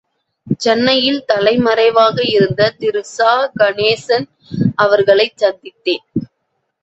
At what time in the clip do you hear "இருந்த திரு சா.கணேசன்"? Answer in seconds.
2.29-4.27